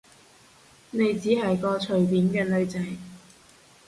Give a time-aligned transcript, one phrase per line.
[0.89, 2.83] 你只係個隨便嘅女仔